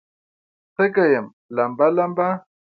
تږې 0.75 1.05
یم 1.13 1.27
لمبه، 1.55 1.87
لمبه 1.97 2.27